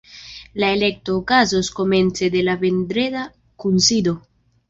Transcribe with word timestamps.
La 0.61 0.69
elekto 0.77 1.17
okazos 1.17 1.69
komence 1.81 2.31
de 2.37 2.43
la 2.47 2.57
vendreda 2.65 3.27
kunsido. 3.65 4.15